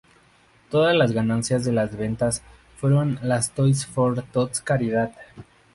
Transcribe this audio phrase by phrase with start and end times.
[0.71, 2.41] Todas las ganancias de las ventas
[2.75, 5.11] fueron a las Toys for Tots caridad.